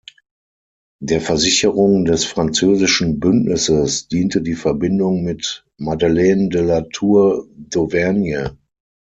Der 0.99 1.21
Versicherung 1.21 2.05
des 2.05 2.25
französischen 2.25 3.19
Bündnisses 3.19 4.07
diente 4.07 4.41
die 4.41 4.55
Verbindung 4.55 5.23
mit 5.23 5.63
Madeleine 5.77 6.49
de 6.49 6.61
la 6.63 6.81
Tour 6.91 7.47
d’Auvergne. 7.55 8.57